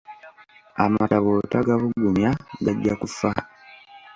[0.83, 2.31] Amata bw’otagabugumya
[2.65, 3.29] gajja kufa.